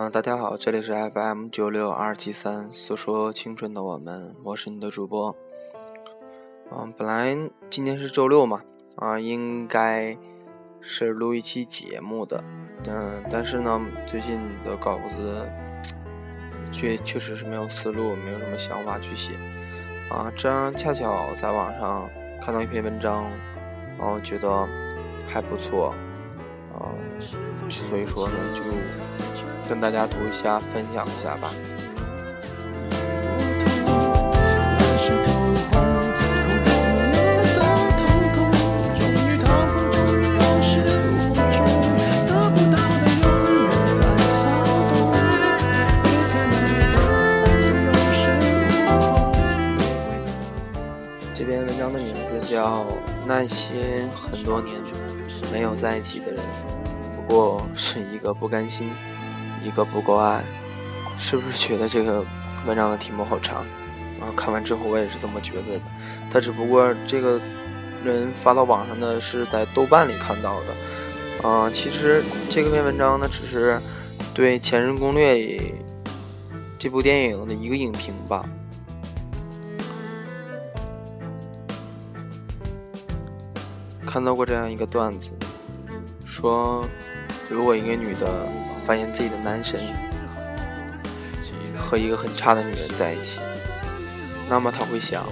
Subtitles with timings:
[0.00, 5.36] 嗯，大家好，这里是 FM 九六二七三，诉说青春的我们，我是你的主播。
[6.72, 7.36] 嗯，本来
[7.68, 8.62] 今天是周六嘛，
[8.96, 10.16] 啊，应该
[10.80, 12.42] 是录一期节目的，
[12.86, 15.46] 嗯，但是呢，最近的稿子
[16.72, 19.34] 确确实是没有思路，没有什么想法去写，
[20.08, 22.08] 啊，这样恰巧在网上
[22.40, 23.26] 看到一篇文章，
[23.98, 24.66] 然后觉得
[25.28, 25.92] 还不错，
[26.72, 26.88] 啊，
[27.68, 29.29] 所以说呢，就。
[29.70, 31.48] 跟大家读一下，分享一下吧。
[51.32, 52.80] 这篇文章的名字叫
[53.24, 54.74] 《那些很多年
[55.52, 56.40] 没有在一起的人》，
[57.14, 58.90] 不过是一个不甘心。
[59.62, 60.42] 一个不够爱，
[61.18, 62.24] 是不是觉得这个
[62.66, 63.64] 文章的题目好长？
[64.18, 65.80] 然后看完之后我也是这么觉得的。
[66.30, 67.40] 他只不过这个
[68.04, 71.48] 人发到网上的是在豆瓣里看到的。
[71.48, 73.80] 啊，其实这个篇文章呢，只是
[74.34, 75.34] 对《前任攻略》
[76.78, 78.42] 这部电影的一个影评吧。
[84.06, 85.30] 看到过这样一个段子，
[86.26, 86.84] 说
[87.48, 88.46] 如果一个女的。
[88.90, 89.78] 发现自己的男神
[91.78, 93.38] 和一个很差的女人在一起，
[94.48, 95.24] 那么他会想，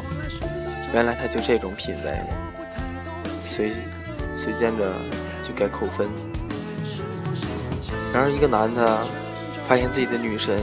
[0.94, 2.20] 原来他就这种品味，
[3.42, 3.72] 随
[4.36, 4.94] 随便着
[5.42, 6.08] 就该扣分。
[8.14, 9.04] 然而一个男的
[9.66, 10.60] 发现自己的女神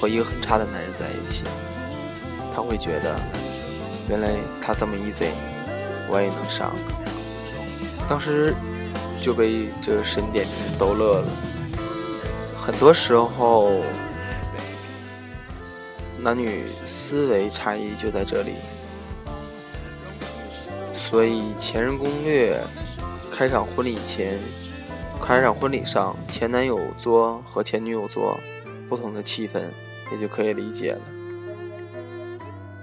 [0.00, 1.44] 和一个很差的男人在一起，
[2.52, 3.16] 他会觉得，
[4.08, 5.28] 原来他这么 easy，
[6.10, 6.74] 我也能上。
[8.08, 8.52] 当时
[9.16, 11.51] 就被这神点名逗乐了。
[12.64, 13.72] 很多时候，
[16.20, 18.52] 男女思维差异就在这里。
[20.94, 22.56] 所以，《前任攻略》
[23.36, 24.38] 开场婚礼前，
[25.20, 28.38] 开场婚礼上，前男友桌和前女友桌
[28.88, 29.60] 不同的气氛，
[30.12, 31.00] 也就可以理解了。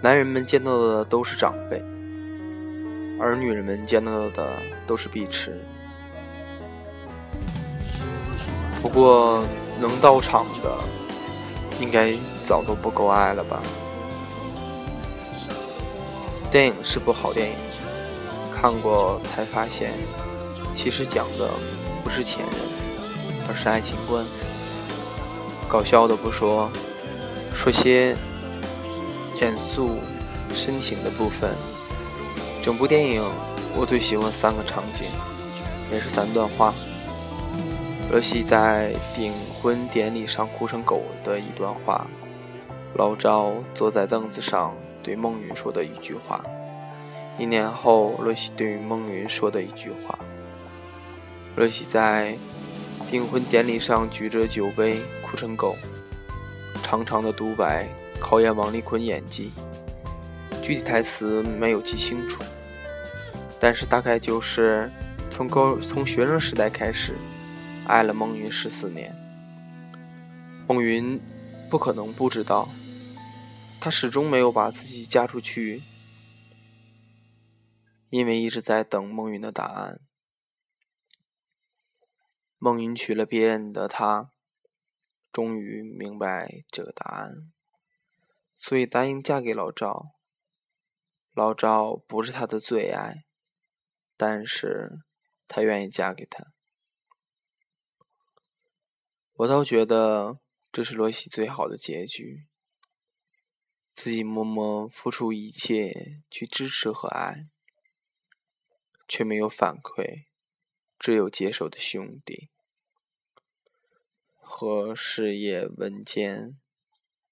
[0.02, 1.82] 男人们见到的都是长辈，
[3.18, 4.50] 而女人们见到的
[4.86, 5.58] 都是碧池。
[8.82, 9.42] 不过。
[9.80, 10.72] 能到场的，
[11.80, 12.14] 应该
[12.46, 13.62] 早都不够爱了吧？
[16.52, 17.56] 电影是部好电影，
[18.60, 19.94] 看过才发现，
[20.74, 21.50] 其实讲的
[22.04, 22.56] 不是前任，
[23.48, 24.26] 而是爱情观。
[25.68, 26.70] 搞笑的不说，
[27.54, 28.16] 说些
[29.40, 29.98] 严肃
[30.54, 31.52] 深情的部分。
[32.62, 33.24] 整部电影
[33.76, 35.06] 我最喜欢三个场景，
[35.92, 36.74] 也是三段话。
[38.12, 39.32] 乐西在顶
[39.62, 42.08] 婚典礼上哭成狗的一段话，
[42.96, 46.42] 老赵坐在凳子上对孟云说的一句话，
[47.38, 50.18] 一年后乐西对孟云说的一句话。
[51.56, 52.38] 乐西在
[53.10, 55.76] 订婚典礼上举着酒杯哭成狗，
[56.82, 57.88] 长长的独白
[58.20, 59.52] 考验王丽坤演技，
[60.62, 62.42] 具体台词没有记清楚，
[63.60, 64.90] 但是大概就是
[65.30, 67.14] 从高从学生时代开始。
[67.88, 69.12] 爱了孟云十四年，
[70.70, 71.20] 孟云
[71.68, 72.70] 不可能不知道，
[73.82, 75.82] 她始终没有把自己嫁出去，
[78.12, 80.00] 因为一直在等孟云的答案。
[82.60, 84.30] 孟云娶了别人的她，
[85.32, 87.52] 终于明白这个答案，
[88.56, 90.12] 所以答应嫁给老赵。
[91.34, 93.26] 老赵不是她的最爱，
[94.16, 95.00] 但是
[95.48, 96.54] 她愿意嫁给他。
[99.34, 100.38] 我倒觉得
[100.72, 102.46] 这是罗西最好的结局。
[103.96, 107.48] 自己默默付出一切去支持和爱，
[109.08, 110.26] 却没有反馈，
[110.98, 112.50] 只有接受的兄弟
[114.36, 116.58] 和事业稳健、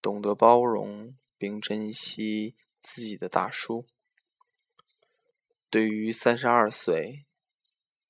[0.02, 3.86] 懂得包容并珍惜自己的大叔。
[5.70, 7.26] 对于三十二岁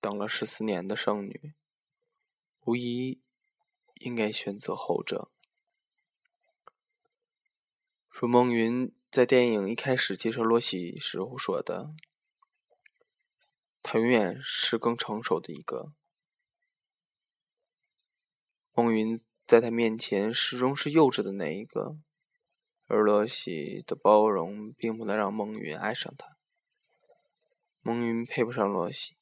[0.01, 1.53] 等了十四年的剩女，
[2.61, 3.21] 无疑。
[3.99, 5.31] 应该选择后者。
[8.09, 11.93] 说孟云在电影一开始介绍洛喜时候说的
[13.83, 15.93] ：“他永远是更成熟的一个。”
[18.73, 21.97] 孟云在他面前始终是幼稚的那一个，
[22.85, 26.37] 而洛喜的包容并不能让孟云爱上他。
[27.81, 29.16] 孟云配不上洛喜。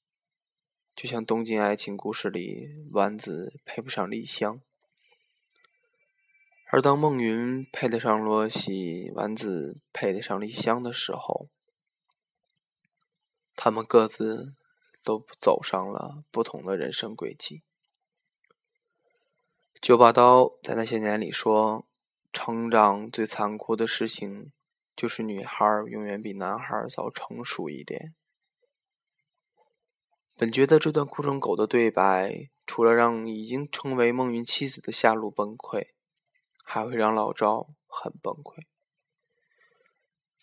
[0.95, 4.61] 就像《东京爱情故事》里，丸子配不上丽香。
[6.71, 11.49] 而当孟云配得上罗西，丸子配得上丽香的时候，
[13.57, 14.55] 他们各自
[15.03, 17.61] 都走上了不同的人生轨迹。
[19.81, 21.85] 九把刀在那些年里说
[22.31, 24.53] ：“成长最残酷的事情，
[24.95, 28.15] 就是女孩永远比男孩早成熟一点。”
[30.37, 35.91] 本觉得这段哭成狗的对白，除了让已经成为孟云妻子的夏露崩溃，
[36.61, 38.65] 还会让老赵很崩溃。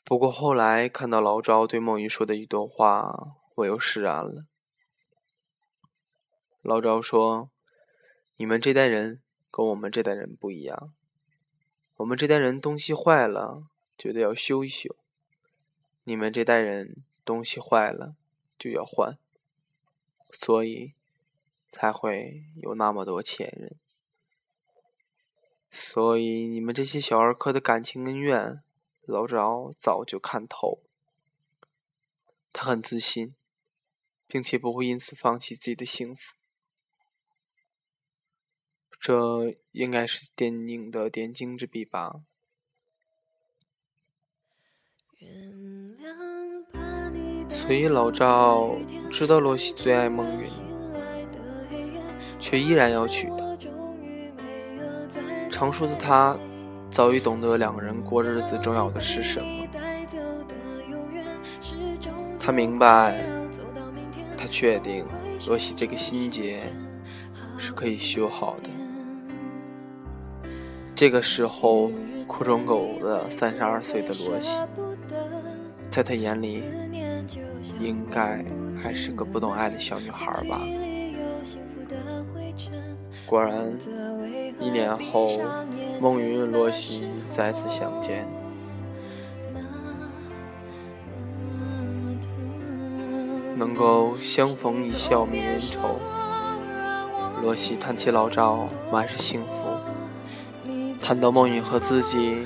[0.03, 4.47] 不过后来看到老赵对孟云说的一段话，我又释然了。
[6.63, 7.51] 老赵说
[8.37, 10.95] ：“你们这代人跟我们这代人不一样，
[11.97, 13.65] 我们这代人东西坏了
[13.99, 14.97] 觉得要修一修，
[16.05, 18.15] 你们这代人东西坏了
[18.59, 19.19] 就要换。”
[20.33, 20.95] 所以
[21.71, 23.77] 才会有那么多前任。
[25.71, 28.63] 所以你们这些小儿科的感情恩怨，
[29.05, 30.81] 老赵早就看透。
[32.53, 33.35] 他很自信，
[34.27, 36.35] 并且不会因此放弃自己的幸福。
[39.01, 42.23] 这应该是电影的点睛之笔吧。
[47.53, 48.71] 所以老赵
[49.11, 50.47] 知道罗西最爱孟云，
[52.41, 53.43] 却依然要娶她。
[55.51, 56.37] 成熟的他
[56.91, 59.47] 早已懂得两个人过日子重要的是什么。
[62.39, 63.23] 他明白，
[64.37, 65.05] 他确定
[65.47, 66.61] 罗西这个心结
[67.57, 68.71] 是可以修好的。
[70.97, 71.93] 这个时候，
[72.27, 74.59] 哭成狗的三十二岁的罗西，
[75.91, 76.65] 在他眼里。
[77.83, 78.45] 应该
[78.77, 80.61] 还是个不懂爱的小女孩吧。
[83.27, 83.77] 果然，
[84.61, 85.41] 一年后，
[86.01, 88.29] 孟云与洛西再次相见，
[93.57, 95.99] 能够相逢一笑泯恩仇。
[97.43, 100.71] 罗西谈起老赵，满是幸福；
[101.01, 102.37] 谈到孟云和自己，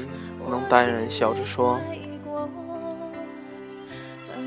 [0.49, 1.79] 能淡然笑着说。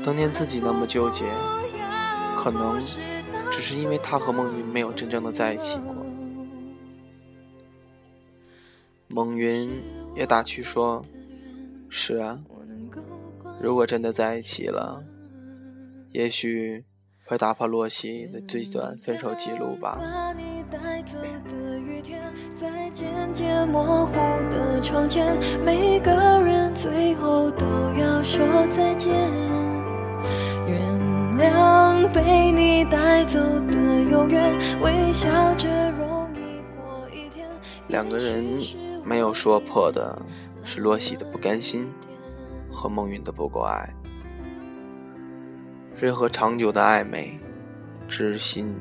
[0.02, 1.24] 当年自己那么纠结，
[2.36, 2.80] 可能
[3.50, 5.94] 只是因为他和孟云没有真正的在一起过。
[9.08, 9.70] 孟云
[10.14, 11.04] 也打趣说
[11.90, 12.38] ：“是啊，
[13.60, 15.04] 如果真的在一起了，
[16.12, 16.84] 也许
[17.26, 19.98] 会打破洛西的最短分手记录吧。”
[25.64, 26.10] 每个
[26.40, 27.66] 人最后都
[27.98, 29.59] 要说再见。
[31.40, 33.74] 原谅被你带走的
[34.10, 37.48] 永远，微笑着容易过一天。
[37.88, 38.58] 两个人
[39.02, 40.20] 没有说破的
[40.64, 41.90] 是洛西的不甘心
[42.70, 43.88] 和孟云的不够爱。
[45.98, 47.40] 任何长久的暧昧、
[48.06, 48.74] 知心、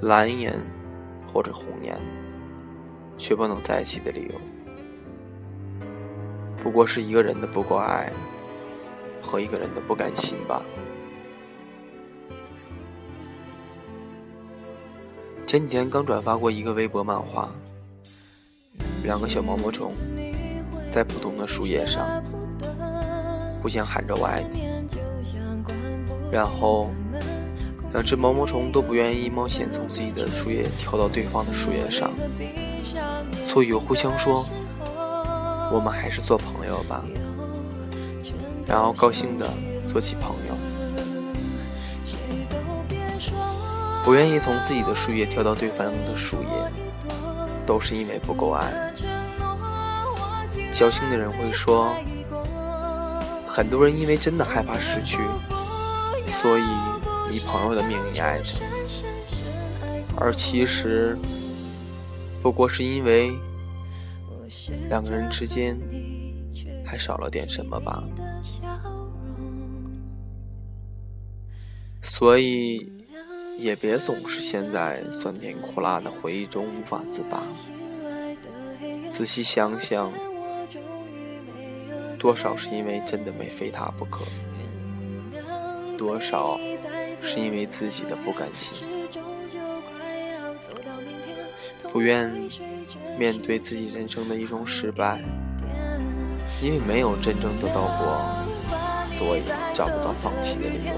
[0.00, 0.58] 蓝颜
[1.30, 2.00] 或者红颜，
[3.18, 4.40] 却不能在一起的理由，
[6.62, 8.10] 不过是一个人的不够爱
[9.22, 10.62] 和一个人的不甘心吧。
[15.46, 17.48] 前几天刚转发过一个微博漫画，
[19.04, 19.92] 两个小毛毛虫
[20.90, 22.20] 在普通的树叶上
[23.62, 24.64] 互相喊着“我爱你”，
[26.32, 26.90] 然后
[27.92, 32.10] 两只毛毛虫都不愿意冒险从自己的树叶跳到对方的树叶上，
[33.46, 34.44] 所以又互相说
[35.72, 37.04] ：“我们还是做朋友吧。”
[38.66, 39.48] 然后高兴的
[39.86, 40.75] 做起朋友。
[44.06, 46.48] 不愿意从自己的树叶跳到对方的树叶，
[47.66, 48.94] 都是因为不够爱。
[50.72, 51.92] 侥幸的人会说，
[53.48, 55.18] 很多人因为真的害怕失去，
[56.40, 56.62] 所以
[57.32, 58.60] 以朋友的名义爱着，
[60.16, 61.18] 而其实
[62.40, 63.36] 不过是因为
[64.88, 65.76] 两个人之间
[66.84, 68.04] 还少了点什么吧。
[72.04, 72.95] 所以。
[73.56, 77.42] 也别总是陷在酸甜苦辣的回忆中无法自拔。
[79.10, 80.12] 仔细想想，
[82.18, 84.24] 多少是因为真的没非他不可，
[85.96, 86.58] 多少
[87.20, 88.76] 是因为自己的不甘心，
[91.90, 92.30] 不愿
[93.18, 95.18] 面对自己人生的一种失败，
[96.60, 98.20] 因为没有真正得到过，
[99.08, 100.92] 所以找不到放弃的理由。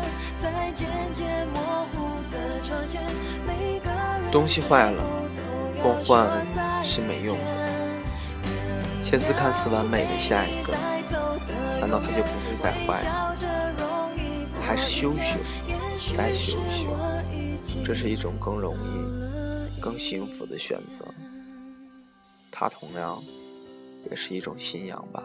[4.30, 5.02] 东西坏了，
[5.82, 6.28] 光换
[6.84, 7.58] 是没用的。
[9.02, 10.74] 千丝看似完美的下一个，
[11.80, 13.02] 难道他就不会再坏？
[14.60, 15.38] 还是修修，
[16.14, 16.94] 再修修，
[17.86, 21.06] 这是一种更容易、更幸福的选择。
[22.50, 23.18] 它同样
[24.10, 25.22] 也是一种信仰吧。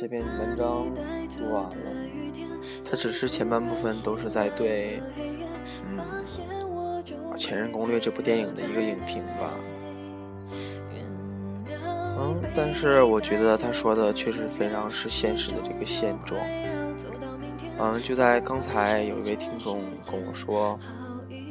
[0.00, 0.86] 这篇文章
[1.36, 1.70] 读完了，
[2.88, 5.02] 它只是前半部分都是在对
[5.84, 5.98] 嗯
[7.36, 9.52] 《前任攻略》这部电影的一个影评吧。
[12.16, 16.40] 嗯，但是我觉得他说的确实非常是现实的这个现状。
[17.80, 20.78] 嗯，就在刚才有一位听众跟我说，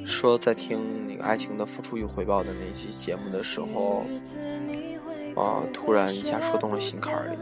[0.05, 4.05] 说在听那个《爱情的付出与回报》的那期节目的时候。
[5.35, 5.61] 啊！
[5.71, 7.37] 突然一下说动了心坎里。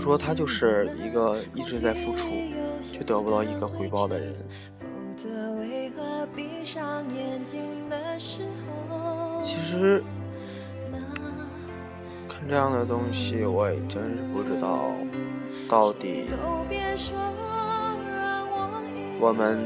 [0.00, 2.30] 说他就是一个一直在付出，
[2.80, 4.34] 却得不到一个回报的人。
[9.44, 10.02] 其实
[12.28, 14.92] 看这样的东西，我也真是不知道
[15.68, 16.26] 到底
[19.20, 19.58] 我们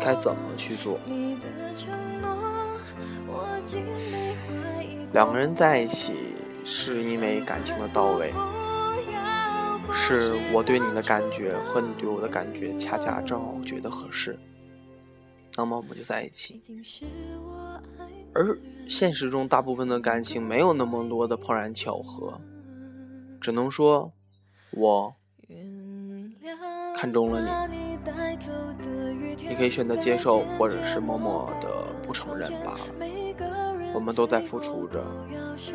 [0.00, 0.98] 该怎么去做。
[5.12, 6.14] 两个人在一起
[6.64, 8.32] 是因为感情的到位，
[9.94, 14.38] 是我对你的感觉和你对我的感觉恰恰正好觉得合适，
[15.56, 16.60] 那么我们就在一起。
[18.34, 18.58] 而
[18.88, 22.38] 现实中大部分的感情没有那么多的怦然巧合，
[23.40, 24.12] 只能说，
[24.72, 25.14] 我
[26.96, 27.48] 看中了你，
[29.48, 31.68] 你可以选择接受，或者是默默的
[32.02, 32.80] 不承认罢了。
[33.94, 35.04] 我们都在付出着，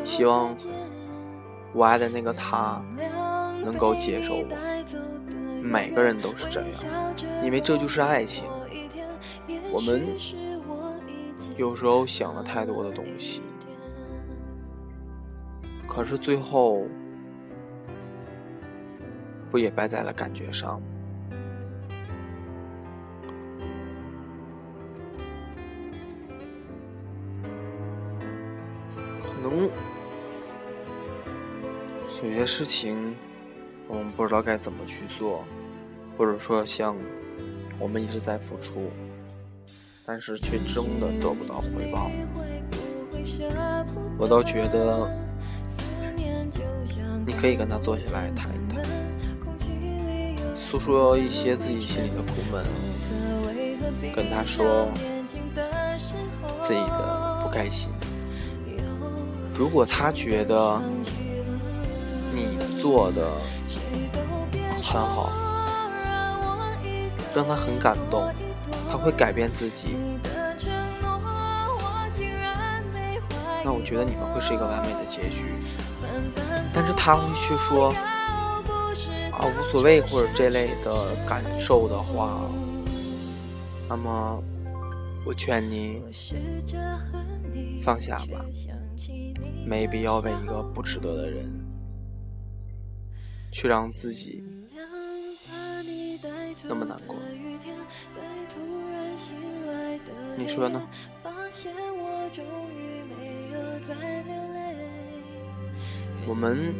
[0.03, 0.53] 希望
[1.73, 2.83] 我爱的那个他
[3.63, 4.47] 能够接受我。
[5.61, 8.45] 每个人都是这样，因为这就是爱情。
[9.71, 10.07] 我们
[11.57, 13.41] 有时候想了太多的东西，
[15.87, 16.87] 可是最后
[19.51, 20.81] 不也败在了感觉上？
[29.21, 29.69] 可能
[32.23, 33.15] 有些事情，
[33.89, 35.43] 我们不知道该怎么去做，
[36.15, 36.95] 或者说像
[37.79, 38.91] 我们一直在付出，
[40.05, 42.11] 但是却真的得不到回报。
[44.15, 45.11] 我倒觉得，
[47.25, 48.85] 你可以跟他坐下来谈一谈，
[50.55, 52.63] 诉说一些自己心里的苦闷，
[54.13, 54.87] 跟他说
[56.61, 57.91] 自己的不开心。
[59.55, 60.79] 如果他觉得
[62.35, 63.27] 你做的
[64.91, 65.29] 很好，
[67.35, 68.27] 让他很感动，
[68.89, 69.89] 他会改变自己，
[73.63, 75.53] 那我觉得你们会是一个完美的结局。
[76.73, 77.93] 但是他会去说
[79.31, 82.49] 啊无所谓或者这类的感受的话，
[83.87, 84.41] 那么
[85.23, 86.01] 我劝你
[87.83, 88.43] 放下吧。
[89.67, 91.47] 没必要为一个不值得的人，
[93.51, 94.43] 去让自己
[96.67, 97.15] 那么难过。
[100.35, 100.81] 你说呢？
[106.27, 106.73] 我们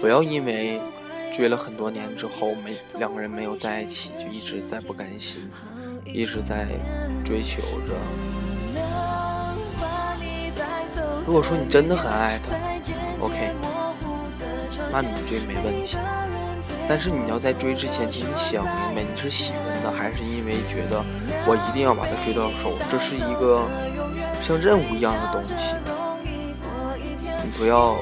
[0.00, 0.80] 不要因为
[1.32, 5.50] 追了很多年之后没两个人没有在一起，就一直在不甘心，
[6.04, 6.66] 一直在
[7.24, 7.94] 追求着。
[11.26, 12.56] 如果说你真的很爱他
[13.20, 13.52] ，OK，
[14.92, 15.96] 那你追没问题。
[16.88, 21.04] 但是你要在追之前，请你想明白你是喜欢的，还是因为觉得
[21.46, 23.66] 我一定要把他追到手，这是一个
[24.40, 25.74] 像任务一样的东西。
[27.44, 27.96] 你不要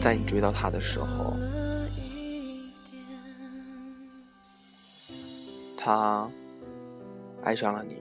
[0.00, 1.36] 在你追到他的时候，
[5.76, 6.28] 他
[7.42, 7.96] 爱上了你。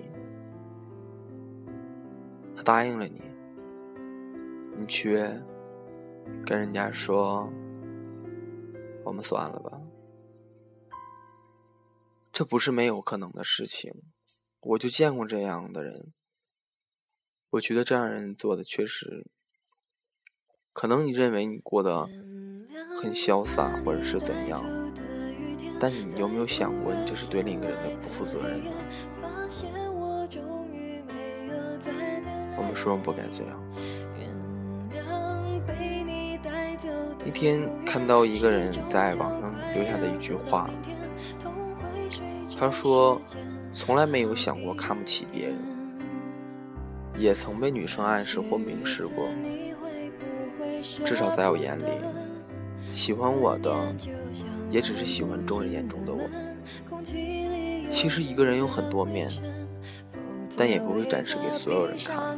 [2.56, 3.22] 他答应了你，
[4.80, 5.32] 你却
[6.46, 7.52] 跟人家说
[9.04, 9.82] ：“我们算了吧。”
[12.32, 13.92] 这不是没有可能的事情，
[14.60, 16.14] 我就见过这样的人。
[17.52, 19.26] 我觉得这样人做的确实，
[20.74, 22.06] 可能你认为你过得
[23.02, 24.64] 很潇洒，或者是怎样，
[25.80, 28.72] 但你有没有想过，你这是对另一个人的不负责任呢？
[32.58, 33.64] 我们说不该这样。
[37.28, 40.70] 一天看到一个人在网上留下的一句话，
[42.58, 43.22] 他说
[43.74, 45.56] ：“从来没有想过看不起别人，
[47.18, 49.28] 也曾被女生暗示或明示过。
[51.06, 51.84] 至少在我眼里，
[52.94, 53.76] 喜欢我的，
[54.72, 56.22] 也只是喜欢众人眼中的我。
[57.90, 59.30] 其实一个人有很多面，
[60.56, 62.38] 但也不会展示给所有人看。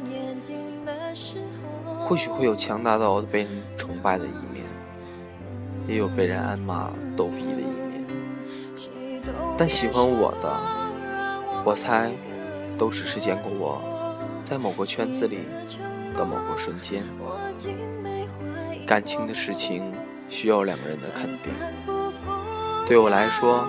[2.00, 4.59] 或许会有强大到被人崇拜的一面。”
[5.90, 8.06] 也有被人暗骂逗逼的一面，
[9.58, 10.48] 但喜欢我的，
[11.64, 12.12] 我猜，
[12.78, 13.82] 都只是见过我
[14.44, 15.40] 在某个圈子里
[16.16, 17.02] 的某个瞬间。
[18.86, 19.92] 感情的事情
[20.28, 21.52] 需要两个人的肯定。
[22.86, 23.68] 对我来说，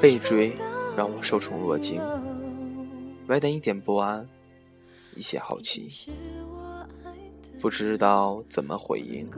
[0.00, 0.56] 被追
[0.96, 2.00] 让我受宠若惊，
[3.26, 4.26] 外带一点不安，
[5.14, 5.90] 一些好奇，
[7.60, 9.28] 不知道怎么回应。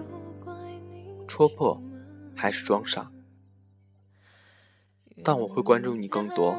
[1.26, 1.80] 戳破，
[2.34, 3.10] 还是装傻？
[5.24, 6.54] 但我会关注你更多，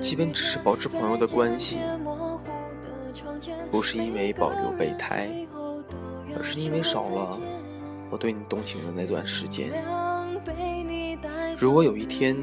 [0.00, 1.78] 即便只是保持朋友的关系，
[3.70, 5.28] 不是因为保留备胎，
[6.36, 7.38] 而是因为少了
[8.10, 9.72] 我对你动情的那段时间。
[11.58, 12.36] 如果有一天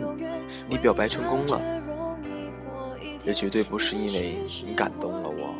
[0.67, 1.61] 你表白成功了，
[3.23, 5.55] 也绝对不是因为你感动了我，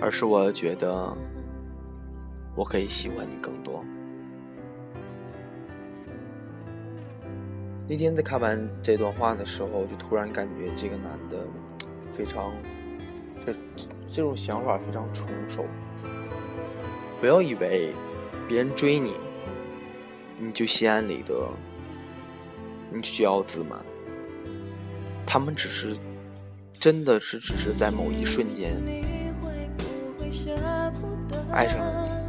[0.00, 1.16] 而是我觉得。
[2.54, 3.84] 我可以喜欢你更多。
[7.88, 11.38] 那天在看完这段话的时候，就突然感觉这个男的
[12.12, 12.52] 非常，
[13.44, 13.52] 这
[14.12, 15.64] 这种想法非常成熟。
[17.20, 17.92] 不要以为
[18.48, 19.14] 别人追你，
[20.38, 21.48] 你就心安理得，
[22.92, 23.78] 你就骄傲自满。
[25.26, 25.96] 他们只是，
[26.72, 28.70] 真的是只是在某一瞬间
[31.50, 32.19] 爱上了你。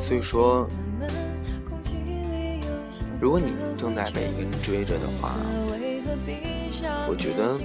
[0.00, 0.68] 所以说，
[3.20, 5.34] 如果你正在被一个人追着的话，
[7.08, 7.58] 我觉得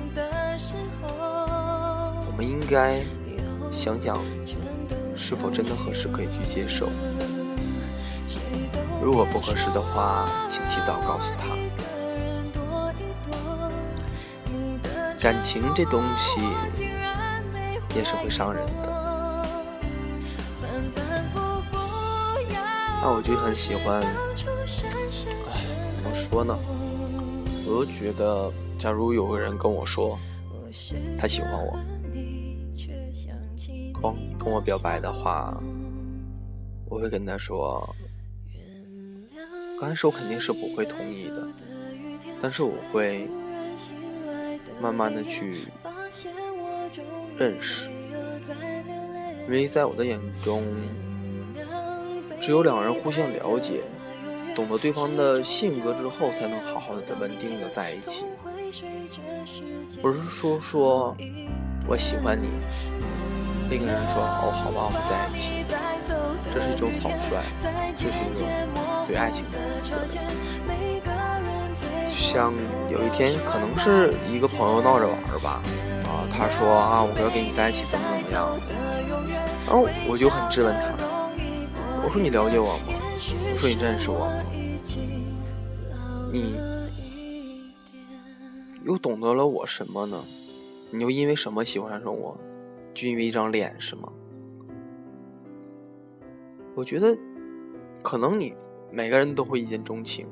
[2.27, 3.01] 我们应该
[3.71, 4.17] 想想
[5.15, 6.89] 是否真的合适，可以去接受。
[9.01, 11.47] 如果不合适的话，请提早告诉他。
[15.19, 16.41] 感情这东西
[17.95, 18.92] 也是会伤人的。
[23.05, 24.07] 那我就很喜欢，哎，
[25.97, 26.57] 怎么说呢？
[27.67, 30.17] 我就觉得，假如有个人跟我说
[31.19, 31.77] 他喜欢我，
[34.01, 35.53] 跟跟我表白的话，
[36.87, 37.93] 我会跟他说，
[39.81, 41.45] 刚开始我肯定是不会同意的，
[42.41, 43.27] 但是我会
[44.81, 45.67] 慢慢的去
[47.37, 47.89] 认识，
[49.45, 50.63] 因为在我的眼中。
[52.43, 53.79] 只有两人互相了解，
[54.53, 58.25] 懂得对方的性格之后，才能好好的、再稳定的在一起。
[60.01, 61.15] 不是说说
[61.87, 62.49] 我喜欢你，
[63.69, 65.63] 另一个人说哦，好吧，我们在一起。
[66.53, 67.41] 这是一种草率，
[67.95, 68.45] 这是一种
[69.07, 70.21] 对爱情的负责任。
[72.11, 72.53] 像
[72.91, 75.61] 有一天，可能是一个朋友闹着玩吧，
[76.03, 78.59] 啊，他说啊，我要跟你在一起，怎么怎么样？
[79.65, 81.12] 然后我就很质问他。
[82.05, 82.83] 我说你了解我吗？
[83.53, 84.43] 我说你认识我吗？
[86.33, 86.59] 你
[88.83, 90.21] 又懂得了我什么呢？
[90.91, 92.37] 你又因为什么喜欢上我？
[92.93, 94.11] 就因为一张脸是吗？
[96.75, 97.17] 我觉得，
[98.03, 98.53] 可能你
[98.91, 100.27] 每个人都会一见钟情，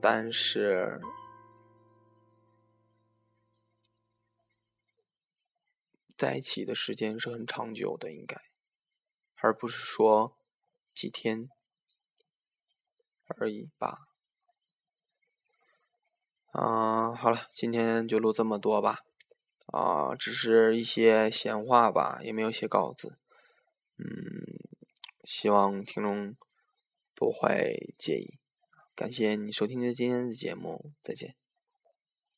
[0.00, 0.98] 但是
[6.16, 8.40] 在一起的时间是很长久的，应该。
[9.42, 10.36] 而不是说
[10.94, 11.48] 几天
[13.26, 14.06] 而已吧。
[16.52, 19.00] 啊，好了，今天就录这么多吧。
[19.66, 23.18] 啊，只是一些闲话吧，也没有写稿子。
[23.96, 24.06] 嗯，
[25.24, 26.36] 希望听众
[27.14, 28.38] 不会介意。
[28.94, 31.41] 感谢你收听今天的节目，再见。